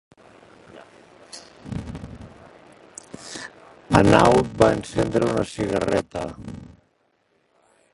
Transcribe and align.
Hanaud 3.99 4.57
va 4.63 4.73
encendre 4.79 5.31
una 5.35 5.49
cigarreta. 5.55 6.29